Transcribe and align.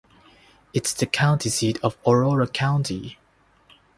It 0.73 0.87
is 0.87 0.93
the 0.95 1.05
county 1.05 1.51
seat 1.51 1.77
of 1.83 1.95
Aurora 2.07 2.47
County. 2.47 3.19